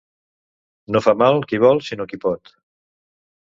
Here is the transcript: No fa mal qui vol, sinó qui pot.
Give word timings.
No 0.95 1.01
fa 1.09 1.13
mal 1.23 1.37
qui 1.53 1.61
vol, 1.65 1.83
sinó 1.91 2.09
qui 2.15 2.21
pot. 2.27 2.53